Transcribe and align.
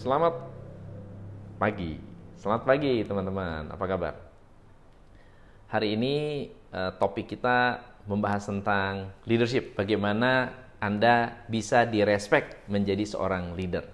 selamat 0.00 0.32
pagi. 1.60 2.00
Selamat 2.40 2.64
pagi 2.64 3.04
teman-teman, 3.04 3.68
apa 3.68 3.84
kabar? 3.84 4.16
Hari 5.68 5.92
ini 5.92 6.48
uh, 6.72 6.96
topik 6.96 7.28
kita 7.28 7.84
membahas 8.08 8.48
tentang 8.48 9.12
leadership. 9.28 9.76
Bagaimana 9.76 10.56
Anda 10.80 11.44
bisa 11.52 11.84
direspek 11.84 12.64
menjadi 12.72 13.04
seorang 13.04 13.52
leader. 13.52 13.84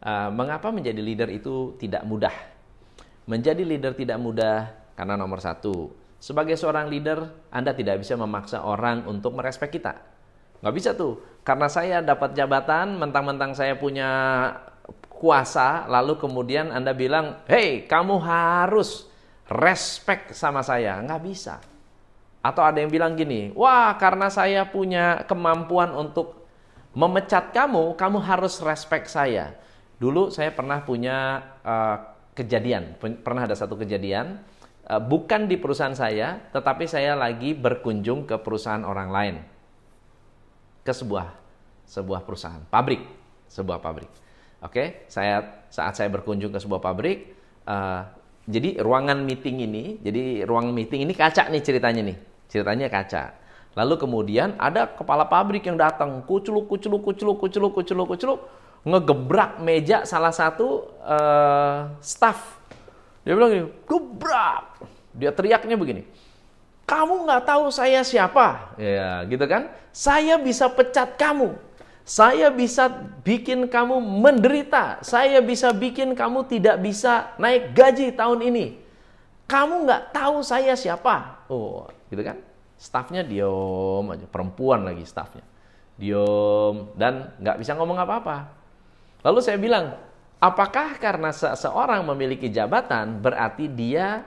Uh, 0.00 0.32
mengapa 0.32 0.72
menjadi 0.72 1.04
leader 1.04 1.28
itu 1.28 1.76
tidak 1.76 2.08
mudah? 2.08 2.32
Menjadi 3.28 3.60
leader 3.60 3.92
tidak 3.92 4.16
mudah 4.24 4.72
karena 4.96 5.20
nomor 5.20 5.44
satu, 5.44 5.92
sebagai 6.16 6.56
seorang 6.56 6.88
leader, 6.88 7.28
Anda 7.52 7.76
tidak 7.76 8.00
bisa 8.00 8.16
memaksa 8.16 8.64
orang 8.64 9.04
untuk 9.04 9.36
merespek 9.36 9.68
kita. 9.68 10.00
Nggak 10.64 10.74
bisa 10.80 10.90
tuh, 10.96 11.20
karena 11.44 11.68
saya 11.68 12.00
dapat 12.00 12.32
jabatan, 12.32 12.96
mentang-mentang 12.96 13.52
saya 13.52 13.76
punya 13.76 14.08
kuasa, 15.22 15.86
lalu 15.86 16.18
kemudian 16.18 16.74
Anda 16.74 16.90
bilang, 16.90 17.46
hey 17.46 17.86
kamu 17.86 18.18
harus 18.18 19.06
respect 19.46 20.34
sama 20.34 20.66
saya. 20.66 20.98
Nggak 20.98 21.22
bisa. 21.22 21.62
Atau 22.42 22.66
ada 22.66 22.82
yang 22.82 22.90
bilang 22.90 23.14
gini, 23.14 23.54
wah 23.54 23.94
karena 23.94 24.26
saya 24.26 24.66
punya 24.66 25.22
kemampuan 25.30 25.94
untuk 25.94 26.42
memecat 26.90 27.54
kamu, 27.54 27.94
kamu 27.94 28.18
harus 28.18 28.58
respect 28.66 29.06
saya. 29.06 29.54
Dulu 30.02 30.34
saya 30.34 30.50
pernah 30.50 30.82
punya 30.82 31.38
uh, 31.62 31.96
kejadian, 32.34 32.98
pernah 32.98 33.46
ada 33.46 33.54
satu 33.54 33.78
kejadian, 33.78 34.42
uh, 34.90 34.98
bukan 34.98 35.46
di 35.46 35.54
perusahaan 35.54 35.94
saya, 35.94 36.42
tetapi 36.50 36.90
saya 36.90 37.14
lagi 37.14 37.54
berkunjung 37.54 38.26
ke 38.26 38.34
perusahaan 38.42 38.82
orang 38.82 39.08
lain. 39.14 39.36
Ke 40.82 40.90
sebuah 40.90 41.30
sebuah 41.86 42.26
perusahaan, 42.26 42.66
pabrik, 42.66 43.06
sebuah 43.46 43.78
pabrik. 43.78 44.21
Oke, 44.62 45.10
saya 45.10 45.66
saat 45.74 45.98
saya 45.98 46.06
berkunjung 46.06 46.54
ke 46.54 46.58
sebuah 46.62 46.78
pabrik, 46.78 47.34
uh, 47.66 48.06
jadi 48.46 48.78
ruangan 48.78 49.26
meeting 49.26 49.58
ini, 49.66 49.98
jadi 49.98 50.46
ruang 50.46 50.70
meeting 50.70 51.02
ini 51.02 51.18
kaca 51.18 51.50
nih 51.50 51.62
ceritanya 51.66 52.02
nih, 52.06 52.16
ceritanya 52.46 52.86
kaca. 52.86 53.34
Lalu 53.74 53.98
kemudian 53.98 54.54
ada 54.62 54.86
kepala 54.86 55.26
pabrik 55.26 55.66
yang 55.66 55.74
datang, 55.74 56.22
kuculuk, 56.22 56.70
kuculuk, 56.70 57.02
kuculuk, 57.02 57.42
kuculuk, 57.42 57.72
kuculuk, 57.74 58.06
kuculuk, 58.14 58.40
ngegebrak 58.86 59.58
meja 59.58 60.06
salah 60.06 60.30
satu 60.30 60.94
uh, 61.02 61.90
staff. 61.98 62.62
Dia 63.26 63.34
bilang 63.34 63.50
gini, 63.50 63.66
gebrak. 63.82 64.78
Dia 65.10 65.34
teriaknya 65.34 65.74
begini, 65.74 66.06
kamu 66.86 67.26
nggak 67.26 67.42
tahu 67.50 67.66
saya 67.74 68.06
siapa, 68.06 68.78
ya 68.78 69.26
gitu 69.26 69.42
kan? 69.44 69.74
Saya 69.90 70.38
bisa 70.38 70.70
pecat 70.70 71.18
kamu. 71.18 71.52
Saya 72.02 72.50
bisa 72.50 72.90
bikin 73.22 73.70
kamu 73.70 74.02
menderita. 74.02 74.98
Saya 75.06 75.38
bisa 75.38 75.70
bikin 75.70 76.18
kamu 76.18 76.50
tidak 76.50 76.82
bisa 76.82 77.30
naik 77.38 77.70
gaji 77.74 78.10
tahun 78.10 78.42
ini. 78.42 78.66
Kamu 79.46 79.86
nggak 79.86 80.10
tahu 80.10 80.42
saya 80.42 80.74
siapa. 80.74 81.46
Oh, 81.46 81.86
gitu 82.10 82.22
kan? 82.26 82.42
Staffnya 82.74 83.22
diom 83.22 84.10
aja. 84.10 84.26
Perempuan 84.26 84.82
lagi 84.82 85.06
staffnya. 85.06 85.46
Diom 85.94 86.90
dan 86.98 87.30
nggak 87.38 87.62
bisa 87.62 87.78
ngomong 87.78 88.02
apa-apa. 88.02 88.50
Lalu 89.22 89.38
saya 89.38 89.54
bilang, 89.54 89.94
apakah 90.42 90.98
karena 90.98 91.30
seseorang 91.30 92.02
memiliki 92.02 92.50
jabatan 92.50 93.22
berarti 93.22 93.70
dia 93.70 94.26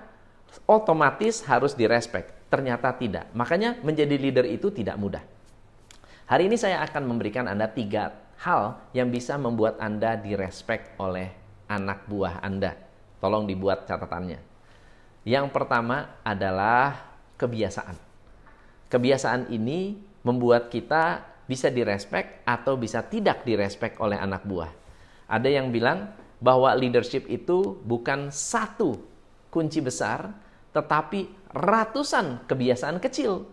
otomatis 0.64 1.44
harus 1.44 1.76
direspek? 1.76 2.48
Ternyata 2.48 2.96
tidak. 2.96 3.28
Makanya 3.36 3.84
menjadi 3.84 4.16
leader 4.16 4.48
itu 4.48 4.72
tidak 4.72 4.96
mudah. 4.96 5.35
Hari 6.26 6.50
ini 6.50 6.58
saya 6.58 6.82
akan 6.82 7.06
memberikan 7.06 7.46
Anda 7.46 7.70
tiga 7.70 8.10
hal 8.42 8.82
yang 8.98 9.14
bisa 9.14 9.38
membuat 9.38 9.78
Anda 9.78 10.18
direspek 10.18 10.98
oleh 10.98 11.30
anak 11.70 12.10
buah 12.10 12.42
Anda. 12.42 12.74
Tolong 13.22 13.46
dibuat 13.46 13.86
catatannya. 13.86 14.42
Yang 15.22 15.54
pertama 15.54 16.18
adalah 16.26 17.14
kebiasaan. 17.38 17.94
Kebiasaan 18.90 19.54
ini 19.54 20.02
membuat 20.26 20.74
kita 20.74 21.22
bisa 21.46 21.70
direspek 21.70 22.42
atau 22.42 22.74
bisa 22.74 23.06
tidak 23.06 23.46
direspek 23.46 24.02
oleh 24.02 24.18
anak 24.18 24.50
buah. 24.50 24.74
Ada 25.30 25.62
yang 25.62 25.70
bilang 25.70 26.10
bahwa 26.42 26.74
leadership 26.74 27.30
itu 27.30 27.78
bukan 27.86 28.34
satu 28.34 28.98
kunci 29.54 29.78
besar, 29.78 30.34
tetapi 30.74 31.54
ratusan 31.54 32.50
kebiasaan 32.50 32.98
kecil 32.98 33.46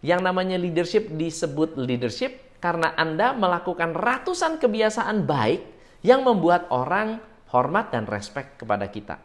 yang 0.00 0.24
namanya 0.24 0.56
leadership 0.56 1.12
disebut 1.12 1.76
leadership 1.76 2.58
karena 2.60 2.92
Anda 2.96 3.32
melakukan 3.36 3.96
ratusan 3.96 4.60
kebiasaan 4.60 5.24
baik 5.24 5.60
yang 6.04 6.24
membuat 6.24 6.68
orang 6.72 7.20
hormat 7.52 7.92
dan 7.92 8.08
respect 8.08 8.60
kepada 8.60 8.88
kita. 8.88 9.20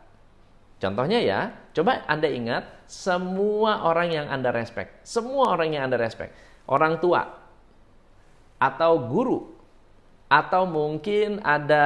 Contohnya 0.79 1.23
ya, 1.23 1.39
coba 1.71 2.03
Anda 2.07 2.27
ingat 2.27 2.87
semua 2.87 3.87
orang 3.87 4.11
yang 4.11 4.27
Anda 4.27 4.51
respect, 4.51 5.07
semua 5.07 5.55
orang 5.55 5.71
yang 5.71 5.87
Anda 5.87 5.95
respect, 5.99 6.35
orang 6.67 6.99
tua 6.99 7.23
atau 8.59 8.91
guru 9.07 9.55
atau 10.27 10.63
mungkin 10.67 11.39
ada 11.43 11.85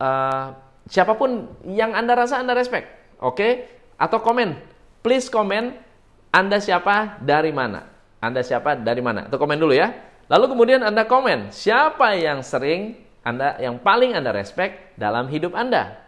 uh, 0.00 0.46
siapa 0.90 1.14
pun 1.14 1.46
yang 1.68 1.94
Anda 1.94 2.18
rasa 2.18 2.42
Anda 2.42 2.58
respect, 2.58 2.90
oke? 3.22 3.38
Okay? 3.38 3.52
Atau 4.00 4.18
komen, 4.24 4.56
please 5.04 5.30
komen 5.30 5.76
anda 6.30 6.62
siapa 6.62 7.18
dari 7.18 7.50
mana? 7.50 7.90
Anda 8.22 8.46
siapa 8.46 8.78
dari 8.78 9.02
mana? 9.02 9.26
Itu 9.26 9.34
komen 9.34 9.58
dulu 9.58 9.74
ya. 9.74 9.90
Lalu 10.30 10.54
kemudian 10.54 10.80
Anda 10.86 11.02
komen, 11.02 11.50
siapa 11.50 12.14
yang 12.14 12.46
sering 12.46 13.02
Anda 13.26 13.58
yang 13.58 13.82
paling 13.82 14.14
Anda 14.14 14.30
respect 14.30 14.94
dalam 14.94 15.26
hidup 15.26 15.58
Anda? 15.58 15.98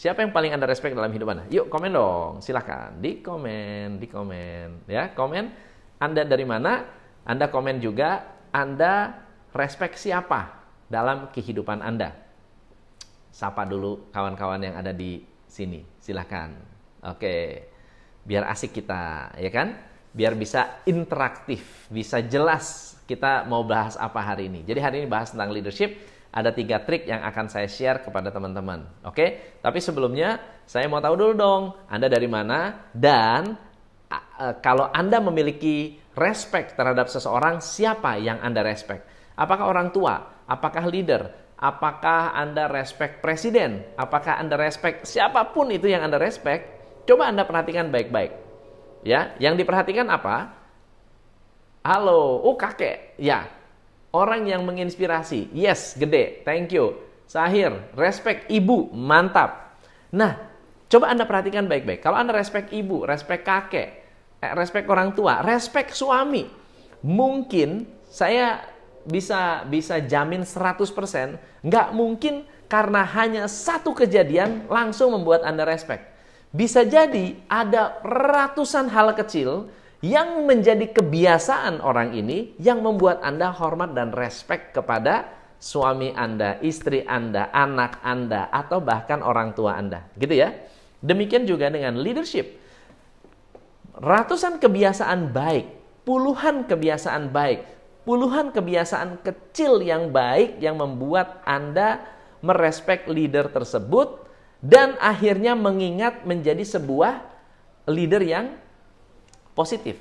Siapa 0.00 0.24
yang 0.24 0.32
paling 0.32 0.56
Anda 0.56 0.64
respect 0.64 0.96
dalam 0.96 1.12
hidup 1.12 1.28
Anda? 1.28 1.44
Yuk 1.52 1.68
komen 1.68 1.92
dong, 1.92 2.40
silahkan. 2.40 2.96
Di 2.96 3.20
komen, 3.20 4.00
di 4.00 4.08
komen. 4.08 4.88
Ya, 4.88 5.12
komen 5.12 5.52
Anda 6.00 6.24
dari 6.24 6.48
mana? 6.48 6.88
Anda 7.28 7.52
komen 7.52 7.84
juga 7.84 8.24
Anda 8.48 9.12
respect 9.52 10.00
siapa 10.00 10.64
dalam 10.88 11.28
kehidupan 11.28 11.84
Anda. 11.84 12.16
Sapa 13.28 13.68
dulu 13.68 14.08
kawan-kawan 14.08 14.64
yang 14.64 14.74
ada 14.80 14.96
di 14.96 15.20
sini. 15.44 15.84
Silahkan. 16.00 16.56
Oke 17.04 17.68
biar 18.24 18.48
asik 18.50 18.74
kita, 18.74 19.34
ya 19.36 19.50
kan? 19.50 19.78
Biar 20.14 20.34
bisa 20.34 20.82
interaktif, 20.88 21.86
bisa 21.92 22.18
jelas 22.24 22.96
kita 23.08 23.48
mau 23.48 23.64
bahas 23.64 23.96
apa 23.96 24.20
hari 24.20 24.52
ini. 24.52 24.64
Jadi 24.64 24.80
hari 24.80 24.96
ini 25.04 25.06
bahas 25.08 25.32
tentang 25.32 25.52
leadership, 25.52 25.96
ada 26.28 26.52
tiga 26.52 26.84
trik 26.84 27.08
yang 27.08 27.24
akan 27.24 27.48
saya 27.48 27.68
share 27.68 28.04
kepada 28.04 28.28
teman-teman. 28.28 28.84
Oke, 29.08 29.56
tapi 29.64 29.80
sebelumnya 29.80 30.36
saya 30.68 30.84
mau 30.86 31.00
tahu 31.00 31.16
dulu 31.16 31.32
dong, 31.32 31.62
Anda 31.88 32.12
dari 32.12 32.28
mana 32.28 32.88
dan 32.92 33.56
uh, 34.12 34.54
kalau 34.60 34.92
Anda 34.92 35.24
memiliki 35.24 35.96
respect 36.12 36.76
terhadap 36.76 37.08
seseorang, 37.08 37.64
siapa 37.64 38.20
yang 38.20 38.44
Anda 38.44 38.60
respect? 38.60 39.08
Apakah 39.38 39.70
orang 39.70 39.88
tua? 39.88 40.44
Apakah 40.44 40.84
leader? 40.84 41.32
Apakah 41.58 42.38
Anda 42.38 42.70
respect 42.70 43.18
presiden? 43.18 43.82
Apakah 43.98 44.38
Anda 44.38 44.54
respect 44.54 45.08
siapa 45.10 45.42
pun 45.50 45.72
itu 45.74 45.90
yang 45.90 46.06
Anda 46.06 46.20
respect? 46.20 46.77
Coba 47.08 47.32
Anda 47.32 47.48
perhatikan 47.48 47.88
baik-baik. 47.88 48.36
Ya, 49.00 49.32
yang 49.40 49.56
diperhatikan 49.56 50.04
apa? 50.12 50.52
Halo, 51.80 52.44
oh 52.44 52.52
kakek. 52.52 53.16
Ya. 53.16 53.48
Orang 54.12 54.44
yang 54.44 54.60
menginspirasi. 54.68 55.48
Yes, 55.56 55.96
gede. 55.96 56.44
Thank 56.44 56.76
you. 56.76 57.00
Sahir, 57.24 57.72
respect 57.96 58.48
ibu, 58.52 58.92
mantap. 58.92 59.80
Nah, 60.12 60.36
coba 60.88 61.12
Anda 61.12 61.24
perhatikan 61.24 61.64
baik-baik. 61.64 62.04
Kalau 62.04 62.16
Anda 62.20 62.36
respect 62.36 62.72
ibu, 62.72 63.04
respect 63.04 63.44
kakek, 63.44 63.88
eh, 64.40 64.52
respect 64.56 64.88
orang 64.88 65.12
tua, 65.12 65.44
respect 65.44 65.92
suami, 65.92 66.48
mungkin 67.04 67.84
saya 68.08 68.64
bisa 69.04 69.64
bisa 69.68 70.00
jamin 70.00 70.44
100% 70.44 71.36
nggak 71.64 71.88
mungkin 71.92 72.44
karena 72.68 73.04
hanya 73.04 73.44
satu 73.48 73.92
kejadian 73.96 74.68
langsung 74.68 75.12
membuat 75.12 75.44
Anda 75.44 75.68
respect. 75.68 76.07
Bisa 76.48 76.80
jadi 76.84 77.36
ada 77.44 78.00
ratusan 78.00 78.88
hal 78.88 79.12
kecil 79.12 79.68
yang 80.00 80.46
menjadi 80.48 80.88
kebiasaan 80.94 81.82
orang 81.84 82.14
ini 82.14 82.56
yang 82.56 82.80
membuat 82.80 83.20
Anda 83.20 83.52
hormat 83.52 83.92
dan 83.92 84.14
respect 84.14 84.72
kepada 84.72 85.28
suami 85.58 86.14
Anda, 86.14 86.56
istri 86.62 87.02
Anda, 87.02 87.50
anak 87.50 87.98
Anda, 88.06 88.46
atau 88.48 88.78
bahkan 88.78 89.20
orang 89.20 89.52
tua 89.52 89.76
Anda. 89.76 90.06
Gitu 90.14 90.38
ya. 90.38 90.54
Demikian 91.02 91.44
juga 91.44 91.68
dengan 91.68 91.98
leadership. 91.98 92.58
Ratusan 93.98 94.62
kebiasaan 94.62 95.34
baik, 95.34 95.66
puluhan 96.06 96.70
kebiasaan 96.70 97.34
baik, 97.34 97.66
puluhan 98.06 98.54
kebiasaan 98.54 99.20
kecil 99.26 99.82
yang 99.82 100.14
baik 100.14 100.62
yang 100.62 100.78
membuat 100.78 101.42
Anda 101.42 102.06
merespek 102.38 103.10
leader 103.10 103.50
tersebut 103.50 104.27
dan 104.58 104.98
akhirnya 104.98 105.54
mengingat 105.54 106.26
menjadi 106.26 106.62
sebuah 106.66 107.22
leader 107.86 108.22
yang 108.22 108.46
positif. 109.54 109.98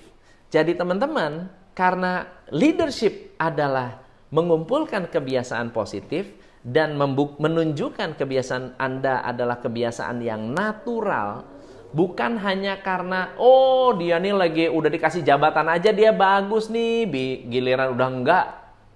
Jadi 0.49 0.73
teman-teman, 0.73 1.49
karena 1.77 2.25
leadership 2.49 3.37
adalah 3.37 4.01
mengumpulkan 4.33 5.07
kebiasaan 5.07 5.69
positif, 5.75 6.29
dan 6.67 6.99
menunjukkan 7.39 8.19
kebiasaan 8.19 8.75
Anda 8.75 9.23
adalah 9.23 9.63
kebiasaan 9.63 10.19
yang 10.19 10.51
natural, 10.51 11.47
bukan 11.95 12.35
hanya 12.43 12.83
karena 12.83 13.31
oh 13.39 13.95
dia 13.95 14.19
nih 14.19 14.35
lagi 14.35 14.65
udah 14.67 14.91
dikasih 14.91 15.23
jabatan 15.23 15.71
aja 15.71 15.95
dia 15.95 16.11
bagus 16.11 16.67
nih, 16.67 17.07
giliran 17.47 17.95
udah 17.95 18.07
enggak, 18.11 18.45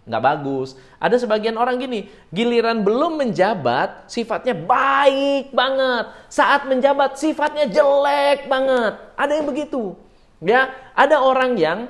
nggak 0.06 0.24
bagus. 0.24 0.74
Ada 0.98 1.22
sebagian 1.22 1.56
orang 1.58 1.78
gini, 1.78 2.10
giliran 2.34 2.82
belum 2.82 3.22
menjabat, 3.22 4.10
sifatnya 4.10 4.58
baik 4.58 5.54
banget. 5.54 6.10
Saat 6.28 6.66
menjabat, 6.66 7.22
sifatnya 7.22 7.70
jelek 7.70 8.50
banget. 8.50 8.98
Ada 9.14 9.32
yang 9.38 9.48
begitu. 9.48 9.94
Ya, 10.42 10.74
ada 10.98 11.22
orang 11.22 11.54
yang 11.54 11.86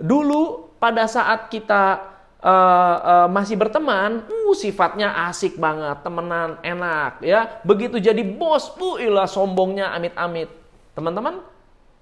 dulu 0.00 0.72
pada 0.80 1.04
saat 1.04 1.52
kita 1.52 2.00
uh, 2.40 2.96
uh, 2.96 3.28
masih 3.28 3.60
berteman, 3.60 4.24
uh 4.24 4.54
sifatnya 4.56 5.28
asik 5.28 5.60
banget, 5.60 6.00
temenan 6.00 6.56
enak 6.64 7.20
ya. 7.20 7.60
Begitu 7.60 8.00
jadi 8.00 8.24
bos, 8.24 8.72
uh 8.80 8.96
ilah 8.96 9.28
sombongnya 9.28 9.92
amit-amit. 9.92 10.48
Teman-teman, 10.96 11.44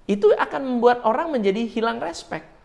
itu 0.07 0.31
akan 0.33 0.61
membuat 0.65 1.03
orang 1.03 1.35
menjadi 1.35 1.67
hilang 1.67 1.99
respect. 1.99 2.58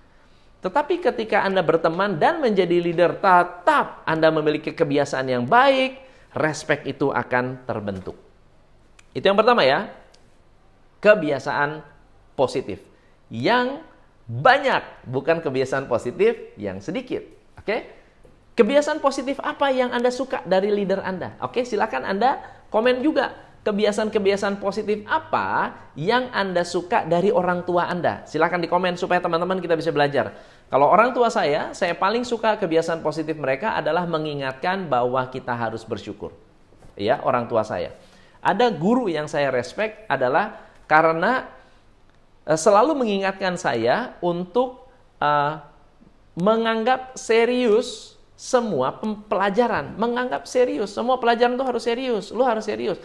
Tetapi 0.64 1.04
ketika 1.04 1.44
Anda 1.44 1.60
berteman 1.60 2.16
dan 2.16 2.40
menjadi 2.40 2.80
leader, 2.80 3.20
tetap 3.20 4.00
Anda 4.08 4.32
memiliki 4.32 4.72
kebiasaan 4.72 5.28
yang 5.28 5.44
baik, 5.44 6.00
respect 6.32 6.88
itu 6.88 7.12
akan 7.12 7.68
terbentuk. 7.68 8.16
Itu 9.12 9.28
yang 9.28 9.36
pertama 9.36 9.60
ya. 9.60 9.92
Kebiasaan 11.04 11.84
positif. 12.32 12.80
Yang 13.28 13.84
banyak, 14.24 15.04
bukan 15.04 15.44
kebiasaan 15.44 15.84
positif 15.84 16.56
yang 16.56 16.80
sedikit. 16.80 17.20
Oke? 17.60 17.84
Kebiasaan 18.56 19.04
positif 19.04 19.36
apa 19.44 19.68
yang 19.68 19.92
Anda 19.92 20.08
suka 20.08 20.40
dari 20.48 20.72
leader 20.72 21.04
Anda? 21.04 21.36
Oke, 21.44 21.68
silakan 21.68 22.08
Anda 22.08 22.40
komen 22.72 23.04
juga. 23.04 23.36
Kebiasaan-kebiasaan 23.64 24.60
positif 24.60 25.08
apa 25.08 25.72
yang 25.96 26.28
Anda 26.36 26.68
suka 26.68 27.08
dari 27.08 27.32
orang 27.32 27.64
tua 27.64 27.88
Anda? 27.88 28.20
Silakan 28.28 28.60
di 28.60 28.68
komen 28.68 29.00
supaya 29.00 29.24
teman-teman 29.24 29.56
kita 29.56 29.72
bisa 29.72 29.88
belajar. 29.88 30.36
Kalau 30.68 30.84
orang 30.92 31.16
tua 31.16 31.32
saya, 31.32 31.72
saya 31.72 31.96
paling 31.96 32.28
suka 32.28 32.60
kebiasaan 32.60 33.00
positif 33.00 33.32
mereka 33.40 33.72
adalah 33.72 34.04
mengingatkan 34.04 34.84
bahwa 34.84 35.24
kita 35.32 35.56
harus 35.56 35.80
bersyukur. 35.80 36.36
Ya, 36.92 37.24
orang 37.24 37.48
tua 37.48 37.64
saya. 37.64 37.96
Ada 38.44 38.68
guru 38.68 39.08
yang 39.08 39.24
saya 39.32 39.48
respect 39.48 40.04
adalah 40.12 40.60
karena 40.84 41.48
uh, 42.44 42.60
selalu 42.60 43.00
mengingatkan 43.00 43.56
saya 43.56 44.12
untuk 44.20 44.84
uh, 45.24 45.64
menganggap 46.36 47.16
serius 47.16 48.20
semua 48.36 48.98
pelajaran, 49.30 49.96
menganggap 49.96 50.44
serius 50.44 50.92
semua 50.92 51.16
pelajaran 51.16 51.56
itu 51.56 51.64
harus 51.64 51.82
serius, 51.86 52.24
lu 52.28 52.44
harus 52.44 52.66
serius. 52.66 53.00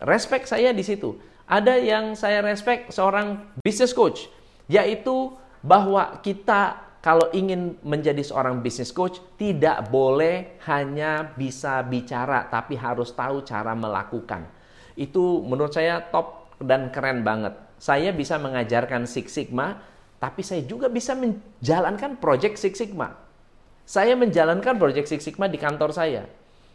Respect 0.00 0.48
saya 0.48 0.72
di 0.72 0.80
situ. 0.80 1.16
Ada 1.50 1.76
yang 1.76 2.14
saya 2.14 2.40
respect 2.46 2.94
seorang 2.94 3.58
business 3.60 3.90
coach, 3.90 4.30
yaitu 4.70 5.34
bahwa 5.60 6.22
kita 6.24 6.90
kalau 7.00 7.32
ingin 7.32 7.80
menjadi 7.80 8.20
seorang 8.20 8.60
business 8.60 8.92
coach 8.92 9.20
tidak 9.40 9.88
boleh 9.88 10.60
hanya 10.68 11.32
bisa 11.32 11.80
bicara 11.80 12.44
tapi 12.48 12.76
harus 12.76 13.12
tahu 13.16 13.40
cara 13.44 13.72
melakukan. 13.72 14.44
Itu 14.96 15.40
menurut 15.44 15.72
saya 15.72 16.04
top 16.12 16.52
dan 16.60 16.92
keren 16.92 17.24
banget. 17.24 17.56
Saya 17.80 18.12
bisa 18.12 18.36
mengajarkan 18.36 19.08
Six 19.08 19.32
Sigma 19.32 19.80
tapi 20.20 20.44
saya 20.44 20.60
juga 20.68 20.92
bisa 20.92 21.16
menjalankan 21.16 22.20
Project 22.20 22.60
Six 22.60 22.76
Sigma. 22.84 23.16
Saya 23.88 24.12
menjalankan 24.12 24.76
Project 24.76 25.08
Six 25.08 25.24
Sigma 25.24 25.48
di 25.48 25.56
kantor 25.56 25.96
saya. 25.96 26.28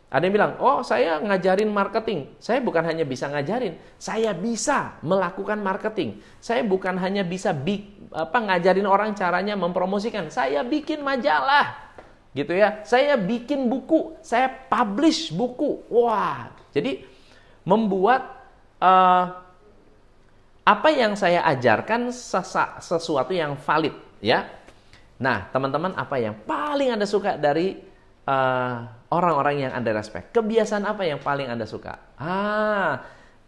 Ada 0.06 0.24
yang 0.30 0.36
bilang, 0.38 0.54
oh 0.62 0.86
saya 0.86 1.18
ngajarin 1.20 1.68
marketing. 1.68 2.38
Saya 2.38 2.62
bukan 2.62 2.86
hanya 2.86 3.04
bisa 3.04 3.26
ngajarin, 3.28 3.76
saya 3.98 4.32
bisa 4.32 5.02
melakukan 5.02 5.60
marketing. 5.60 6.22
Saya 6.40 6.62
bukan 6.62 6.96
hanya 7.02 7.26
bisa 7.26 7.52
bi 7.52 7.90
apa 8.14 8.38
ngajarin 8.38 8.86
orang 8.88 9.18
caranya 9.18 9.58
mempromosikan. 9.58 10.30
Saya 10.30 10.62
bikin 10.62 11.02
majalah, 11.02 11.86
gitu 12.38 12.54
ya. 12.54 12.86
Saya 12.86 13.18
bikin 13.18 13.66
buku, 13.66 14.20
saya 14.22 14.48
publish 14.48 15.34
buku. 15.34 15.84
Wah, 15.90 16.54
jadi 16.70 17.02
membuat 17.66 18.46
uh, 18.78 19.26
apa 20.66 20.90
yang 20.94 21.18
saya 21.18 21.42
ajarkan 21.50 22.14
sesuatu 22.82 23.34
yang 23.34 23.58
valid 23.58 23.94
ya. 24.22 24.50
Nah, 25.16 25.48
teman-teman 25.50 25.96
apa 25.96 26.20
yang 26.20 26.36
paling 26.44 26.92
Anda 26.92 27.08
suka 27.08 27.40
dari 27.40 27.95
eh, 28.26 28.76
orang-orang 29.10 29.70
yang 29.70 29.72
Anda 29.74 29.96
respect? 29.96 30.34
Kebiasaan 30.34 30.86
apa 30.86 31.06
yang 31.06 31.22
paling 31.22 31.48
Anda 31.50 31.64
suka? 31.70 32.18
Ah, 32.20 33.06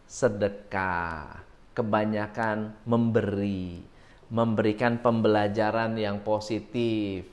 sedekah, 0.07 1.43
kebanyakan 1.75 2.77
memberi, 2.87 3.83
memberikan 4.31 5.01
pembelajaran 5.03 5.97
yang 5.99 6.23
positif, 6.23 7.27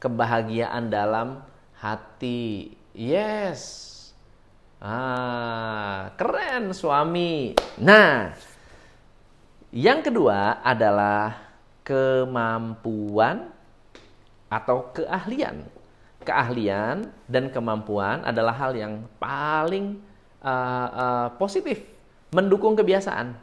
kebahagiaan 0.00 0.88
dalam 0.88 1.44
hati. 1.78 2.72
Yes. 2.96 3.90
Ah, 4.84 6.12
keren 6.20 6.76
suami. 6.76 7.56
Nah, 7.80 8.36
yang 9.74 10.04
kedua 10.04 10.60
adalah 10.60 11.40
kemampuan 11.82 13.48
atau 14.46 14.92
keahlian. 14.94 15.83
Keahlian 16.24 17.12
dan 17.28 17.52
kemampuan 17.52 18.24
adalah 18.24 18.56
hal 18.56 18.72
yang 18.72 19.04
paling 19.20 20.00
uh, 20.40 20.88
uh, 20.90 21.28
positif, 21.36 21.84
mendukung 22.32 22.72
kebiasaan. 22.74 23.36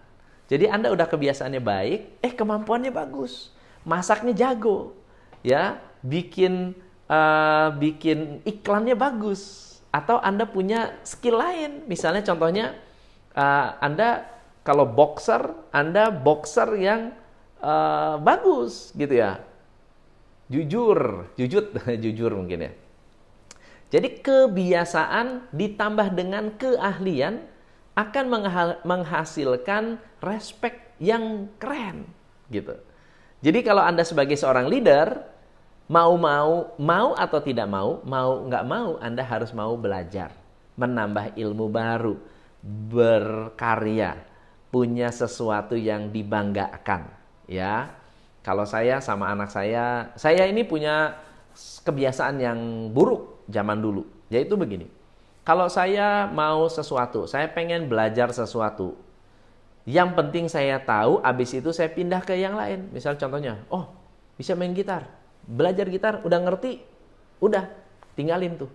Jadi 0.49 0.67
Anda 0.67 0.91
udah 0.91 1.07
kebiasaannya 1.07 1.61
baik, 1.63 1.99
eh 2.19 2.33
kemampuannya 2.35 2.91
bagus, 2.91 3.53
masaknya 3.87 4.35
jago, 4.35 4.97
ya, 5.45 5.79
bikin 6.03 6.75
uh, 7.07 7.71
bikin 7.77 8.43
iklannya 8.43 8.97
bagus, 8.97 9.71
atau 9.95 10.19
Anda 10.19 10.43
punya 10.43 10.99
skill 11.07 11.39
lain, 11.39 11.87
misalnya 11.87 12.25
contohnya 12.25 12.75
uh, 13.37 13.79
Anda 13.79 14.27
kalau 14.67 14.89
boxer, 14.89 15.55
Anda 15.71 16.11
boxer 16.11 16.75
yang 16.75 17.15
uh, 17.63 18.19
bagus 18.19 18.91
gitu 18.93 19.23
ya. 19.23 19.39
Jujur, 20.51 21.31
jujur, 21.39 21.71
jujur 22.03 22.31
mungkin 22.35 22.67
ya. 22.67 22.71
Jadi 23.91 24.23
kebiasaan 24.23 25.51
ditambah 25.51 26.15
dengan 26.15 26.55
keahlian 26.55 27.43
akan 27.95 28.25
menghasilkan 28.87 29.99
respect 30.23 30.95
yang 30.99 31.47
keren 31.59 32.07
gitu. 32.47 32.75
Jadi 33.43 33.59
kalau 33.63 33.83
Anda 33.83 34.07
sebagai 34.07 34.39
seorang 34.39 34.71
leader 34.71 35.27
mau-mau, 35.91 36.71
mau 36.79 37.11
atau 37.19 37.39
tidak 37.43 37.67
mau, 37.67 37.99
mau 38.07 38.47
nggak 38.47 38.63
mau, 38.63 38.95
Anda 39.03 39.27
harus 39.27 39.51
mau 39.51 39.75
belajar, 39.75 40.31
menambah 40.79 41.35
ilmu 41.35 41.67
baru, 41.67 42.15
berkarya, 42.63 44.23
punya 44.71 45.11
sesuatu 45.11 45.75
yang 45.75 46.15
dibanggakan 46.15 47.11
ya 47.43 47.91
kalau 48.41 48.65
saya 48.65 48.97
sama 49.01 49.29
anak 49.29 49.53
saya 49.53 50.09
saya 50.17 50.49
ini 50.49 50.65
punya 50.65 51.17
kebiasaan 51.85 52.41
yang 52.41 52.59
buruk 52.89 53.45
zaman 53.49 53.77
dulu. 53.81 54.07
Yaitu 54.31 54.55
begini 54.55 55.01
kalau 55.41 55.65
saya 55.67 56.29
mau 56.29 56.69
sesuatu 56.69 57.25
saya 57.25 57.49
pengen 57.49 57.89
belajar 57.89 58.29
sesuatu 58.29 58.93
yang 59.89 60.13
penting 60.13 60.45
saya 60.45 60.77
tahu 60.77 61.17
abis 61.25 61.57
itu 61.57 61.73
saya 61.73 61.89
pindah 61.89 62.21
ke 62.21 62.37
yang 62.37 62.53
lain. 62.53 62.93
Misal 62.93 63.17
contohnya 63.17 63.57
oh 63.73 63.89
bisa 64.37 64.53
main 64.53 64.73
gitar. 64.77 65.09
Belajar 65.41 65.89
gitar 65.89 66.21
udah 66.21 66.39
ngerti? 66.45 66.85
Udah 67.41 67.65
tinggalin 68.13 68.61
tuh. 68.61 68.69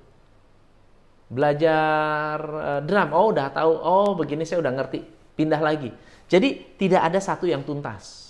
Belajar 1.30 2.38
uh, 2.42 2.80
drum 2.82 3.14
oh 3.14 3.30
udah 3.30 3.46
tahu. 3.54 3.73
Oh 3.78 4.11
begini 4.18 4.42
saya 4.42 4.58
udah 4.58 4.75
ngerti. 4.75 5.06
Pindah 5.38 5.62
lagi. 5.62 5.94
Jadi 6.26 6.75
tidak 6.75 7.06
ada 7.06 7.23
satu 7.23 7.46
yang 7.46 7.62
tuntas. 7.62 8.25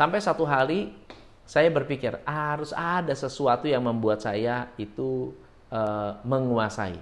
Sampai 0.00 0.24
satu 0.24 0.48
hari 0.48 0.96
saya 1.44 1.68
berpikir 1.68 2.24
harus 2.24 2.72
ada 2.72 3.12
sesuatu 3.12 3.68
yang 3.68 3.84
membuat 3.84 4.24
saya 4.24 4.72
itu 4.80 5.36
uh, 5.68 6.16
menguasai. 6.24 6.96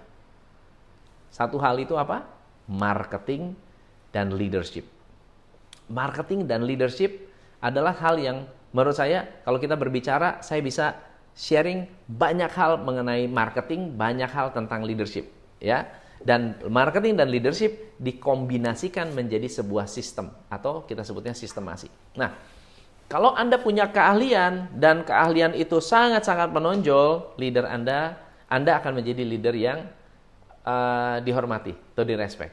Satu 1.31 1.63
hal 1.63 1.79
itu 1.79 1.95
apa? 1.95 2.27
Marketing 2.67 3.55
dan 4.11 4.35
leadership. 4.35 4.83
Marketing 5.87 6.43
dan 6.51 6.67
leadership 6.67 7.31
adalah 7.63 7.95
hal 8.03 8.19
yang 8.19 8.51
menurut 8.75 8.99
saya 8.99 9.47
kalau 9.47 9.63
kita 9.63 9.79
berbicara 9.79 10.43
saya 10.43 10.59
bisa 10.59 10.99
sharing 11.39 11.87
banyak 12.11 12.51
hal 12.51 12.83
mengenai 12.83 13.31
marketing, 13.31 13.95
banyak 13.95 14.27
hal 14.27 14.51
tentang 14.51 14.83
leadership, 14.83 15.31
ya 15.63 15.87
dan 16.19 16.59
marketing 16.67 17.15
dan 17.15 17.31
leadership 17.31 17.95
dikombinasikan 18.03 19.15
menjadi 19.15 19.47
sebuah 19.47 19.87
sistem 19.87 20.35
atau 20.51 20.83
kita 20.83 21.07
sebutnya 21.07 21.31
sistemasi. 21.31 21.87
Nah, 22.19 22.58
kalau 23.09 23.33
Anda 23.33 23.57
punya 23.57 23.89
keahlian 23.89 24.77
dan 24.77 25.01
keahlian 25.01 25.57
itu 25.57 25.81
sangat-sangat 25.81 26.53
menonjol, 26.53 27.41
leader 27.41 27.65
Anda, 27.65 28.21
Anda 28.53 28.77
akan 28.85 29.01
menjadi 29.01 29.25
leader 29.25 29.57
yang 29.57 29.89
uh, 30.69 31.17
dihormati 31.25 31.73
atau 31.73 32.05
direspek. 32.05 32.53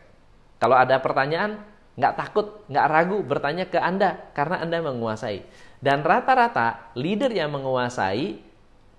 Kalau 0.55 0.79
ada 0.79 0.95
pertanyaan, 1.03 1.59
nggak 1.99 2.15
takut, 2.15 2.63
nggak 2.71 2.87
ragu 2.87 3.19
bertanya 3.27 3.67
ke 3.67 3.75
Anda 3.75 4.31
karena 4.31 4.63
Anda 4.63 4.79
menguasai. 4.79 5.43
Dan 5.83 6.07
rata-rata 6.07 6.95
leader 6.95 7.35
yang 7.35 7.51
menguasai 7.51 8.39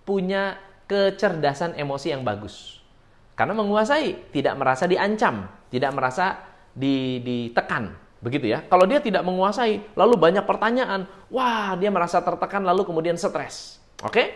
punya 0.04 0.60
kecerdasan 0.84 1.72
emosi 1.80 2.12
yang 2.12 2.20
bagus. 2.20 2.84
Karena 3.32 3.56
menguasai, 3.56 4.28
tidak 4.28 4.60
merasa 4.60 4.84
diancam, 4.84 5.48
tidak 5.72 5.92
merasa 5.96 6.36
ditekan, 6.76 7.96
begitu 8.26 8.50
ya. 8.50 8.66
Kalau 8.66 8.82
dia 8.90 8.98
tidak 8.98 9.22
menguasai, 9.22 9.86
lalu 9.94 10.18
banyak 10.18 10.42
pertanyaan, 10.42 11.06
wah 11.30 11.78
dia 11.78 11.94
merasa 11.94 12.18
tertekan 12.18 12.66
lalu 12.66 12.82
kemudian 12.82 13.14
stres. 13.14 13.78
Oke? 14.02 14.34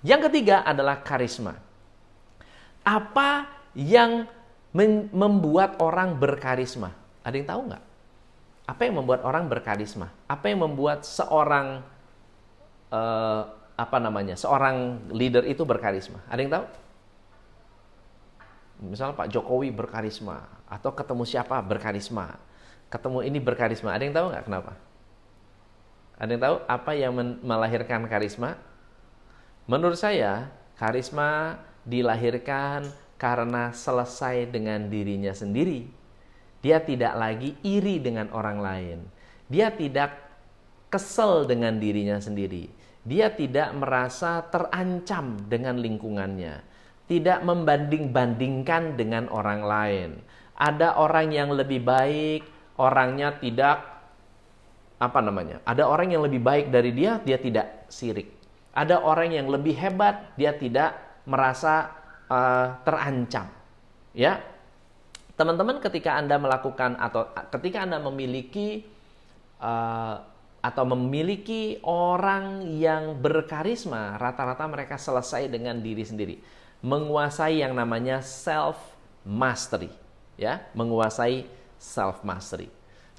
Yang 0.00 0.32
ketiga 0.32 0.64
adalah 0.64 1.04
karisma. 1.04 1.60
Apa 2.80 3.44
yang 3.76 4.24
membuat 5.12 5.76
orang 5.84 6.16
berkarisma? 6.16 6.96
Ada 7.20 7.34
yang 7.36 7.48
tahu 7.52 7.60
nggak? 7.68 7.84
Apa 8.66 8.80
yang 8.88 8.94
membuat 9.04 9.20
orang 9.28 9.44
berkarisma? 9.52 10.08
Apa 10.24 10.48
yang 10.48 10.64
membuat 10.64 11.04
seorang 11.04 11.84
uh, 12.88 13.42
apa 13.76 13.96
namanya 14.00 14.32
seorang 14.40 15.06
leader 15.12 15.44
itu 15.44 15.60
berkarisma? 15.68 16.24
Ada 16.32 16.40
yang 16.40 16.52
tahu? 16.56 16.66
Misalnya 18.76 19.16
Pak 19.16 19.28
Jokowi 19.32 19.72
berkarisma 19.72 20.44
atau 20.68 20.92
ketemu 20.92 21.24
siapa 21.24 21.56
berkarisma, 21.64 22.36
ketemu 22.88 23.20
ini 23.26 23.38
berkarisma. 23.42 23.94
Ada 23.94 24.02
yang 24.06 24.14
tahu 24.16 24.26
nggak 24.32 24.44
kenapa? 24.46 24.72
Ada 26.16 26.30
yang 26.32 26.42
tahu 26.42 26.56
apa 26.64 26.92
yang 26.96 27.12
melahirkan 27.44 28.08
karisma? 28.08 28.56
Menurut 29.68 29.98
saya, 29.98 30.48
karisma 30.78 31.60
dilahirkan 31.84 32.88
karena 33.20 33.74
selesai 33.74 34.48
dengan 34.48 34.86
dirinya 34.88 35.34
sendiri. 35.34 35.86
Dia 36.64 36.80
tidak 36.82 37.14
lagi 37.14 37.54
iri 37.62 38.00
dengan 38.00 38.32
orang 38.32 38.58
lain. 38.58 38.98
Dia 39.46 39.70
tidak 39.70 40.16
kesel 40.88 41.46
dengan 41.46 41.78
dirinya 41.78 42.18
sendiri. 42.18 42.70
Dia 43.06 43.30
tidak 43.30 43.70
merasa 43.76 44.42
terancam 44.50 45.38
dengan 45.46 45.78
lingkungannya 45.78 46.76
tidak 47.06 47.42
membanding-bandingkan 47.46 48.98
dengan 48.98 49.30
orang 49.30 49.62
lain. 49.62 50.10
Ada 50.58 50.98
orang 50.98 51.30
yang 51.30 51.54
lebih 51.54 51.86
baik, 51.86 52.42
orangnya 52.80 53.36
tidak 53.36 53.82
apa 54.96 55.20
namanya? 55.20 55.60
Ada 55.68 55.84
orang 55.84 56.12
yang 56.12 56.24
lebih 56.24 56.40
baik 56.40 56.72
dari 56.72 56.92
dia, 56.96 57.20
dia 57.20 57.36
tidak 57.36 57.88
sirik. 57.92 58.32
Ada 58.76 59.00
orang 59.00 59.32
yang 59.32 59.48
lebih 59.48 59.76
hebat, 59.76 60.36
dia 60.36 60.56
tidak 60.56 60.96
merasa 61.28 61.92
uh, 62.28 62.80
terancam. 62.84 63.48
Ya. 64.16 64.40
Teman-teman 65.36 65.84
ketika 65.84 66.16
Anda 66.16 66.40
melakukan 66.40 66.96
atau 66.96 67.28
ketika 67.52 67.84
Anda 67.84 68.00
memiliki 68.00 68.88
uh, 69.60 70.16
atau 70.64 70.84
memiliki 70.88 71.76
orang 71.84 72.64
yang 72.72 73.20
berkarisma, 73.20 74.16
rata-rata 74.16 74.64
mereka 74.64 74.96
selesai 74.96 75.52
dengan 75.52 75.76
diri 75.84 76.04
sendiri 76.04 76.36
menguasai 76.84 77.64
yang 77.64 77.72
namanya 77.72 78.20
self 78.20 78.76
mastery 79.24 79.88
ya 80.36 80.62
menguasai 80.76 81.48
self 81.76 82.24
mastery 82.26 82.68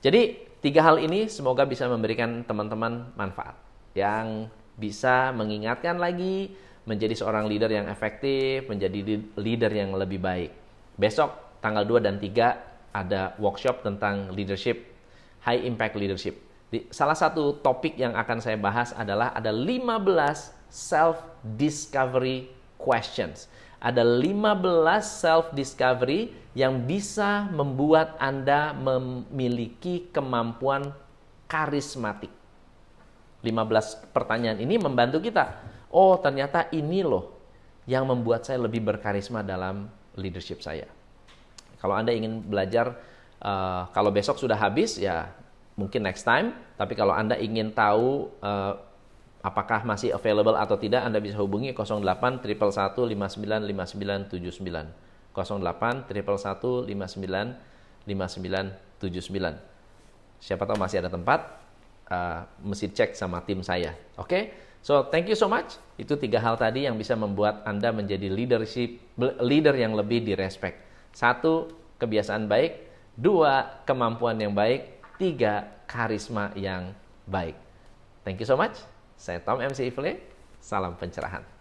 jadi 0.02 0.38
tiga 0.62 0.86
hal 0.86 1.02
ini 1.02 1.30
semoga 1.30 1.66
bisa 1.66 1.90
memberikan 1.90 2.46
teman-teman 2.46 3.10
manfaat 3.18 3.58
yang 3.98 4.50
bisa 4.78 5.34
mengingatkan 5.34 5.98
lagi 5.98 6.54
menjadi 6.88 7.18
seorang 7.18 7.50
leader 7.50 7.68
yang 7.68 7.90
efektif 7.92 8.64
menjadi 8.72 9.20
leader 9.36 9.72
yang 9.74 9.92
lebih 9.98 10.24
baik. 10.24 10.54
Besok 10.96 11.60
tanggal 11.60 11.84
2 11.84 12.00
dan 12.00 12.16
3 12.22 12.96
ada 12.96 13.36
workshop 13.42 13.84
tentang 13.84 14.32
leadership 14.32 14.88
high 15.44 15.66
impact 15.68 16.00
leadership. 16.00 16.40
Di, 16.68 16.88
salah 16.92 17.16
satu 17.16 17.60
topik 17.60 18.00
yang 18.00 18.16
akan 18.16 18.40
saya 18.40 18.56
bahas 18.56 18.96
adalah 18.96 19.36
ada 19.36 19.52
15 19.52 20.08
self 20.72 21.20
discovery 21.58 22.48
questions. 22.80 23.52
Ada 23.78 24.02
15 24.02 24.74
self 25.06 25.46
discovery 25.54 26.34
yang 26.58 26.90
bisa 26.90 27.46
membuat 27.54 28.18
Anda 28.18 28.74
memiliki 28.74 30.10
kemampuan 30.10 30.90
karismatik. 31.46 32.34
15 33.46 34.12
pertanyaan 34.12 34.58
ini 34.58 34.82
membantu 34.82 35.22
kita. 35.22 35.62
Oh, 35.94 36.18
ternyata 36.18 36.66
ini 36.74 37.06
loh 37.06 37.38
yang 37.86 38.04
membuat 38.10 38.44
saya 38.44 38.60
lebih 38.60 38.82
berkarisma 38.84 39.46
dalam 39.46 39.88
leadership 40.18 40.60
saya. 40.60 40.90
Kalau 41.78 41.94
Anda 41.94 42.12
ingin 42.12 42.42
belajar, 42.42 42.98
uh, 43.40 43.88
kalau 43.94 44.10
besok 44.10 44.42
sudah 44.42 44.58
habis, 44.58 44.98
ya 44.98 45.30
mungkin 45.78 46.04
next 46.04 46.26
time. 46.26 46.58
Tapi 46.76 46.98
kalau 46.98 47.14
Anda 47.14 47.38
ingin 47.38 47.72
tahu 47.72 48.34
uh, 48.42 48.82
apakah 49.48 49.88
masih 49.88 50.12
available 50.12 50.60
atau 50.60 50.76
tidak 50.76 51.08
Anda 51.08 51.24
bisa 51.24 51.40
hubungi 51.40 51.72
08 51.72 52.44
111 52.44 52.44
59 52.44 53.72
5979 53.72 54.92
08 55.32 56.12
111 56.12 56.92
59 56.92 58.04
5979 58.04 60.44
siapa 60.44 60.68
tahu 60.68 60.76
masih 60.76 61.00
ada 61.00 61.08
tempat 61.08 61.64
uh, 62.12 62.44
mesti 62.60 62.92
cek 62.92 63.16
sama 63.16 63.40
tim 63.48 63.64
saya 63.64 63.96
oke? 64.20 64.28
Okay? 64.28 64.52
so 64.84 65.08
thank 65.08 65.32
you 65.32 65.40
so 65.40 65.48
much. 65.48 65.80
Itu 65.96 66.20
tiga 66.20 66.44
hal 66.44 66.60
tadi 66.60 66.84
yang 66.86 67.00
bisa 67.00 67.16
membuat 67.16 67.64
Anda 67.64 67.96
menjadi 67.96 68.28
leadership 68.30 69.00
leader 69.42 69.74
yang 69.74 69.98
lebih 69.98 70.22
direspek. 70.28 70.78
Satu 71.16 71.72
kebiasaan 71.98 72.46
baik. 72.46 72.86
Dua 73.18 73.82
kemampuan 73.84 74.38
yang 74.38 74.54
baik. 74.54 75.02
Tiga 75.18 75.66
karisma 75.90 76.54
yang 76.54 76.94
baik. 77.26 77.58
Thank 78.22 78.46
you 78.46 78.48
so 78.48 78.54
much 78.54 78.97
saya 79.18 79.42
Tom 79.42 79.60
MC 79.60 79.90
Ifle, 79.90 80.22
salam 80.62 80.94
pencerahan. 80.96 81.57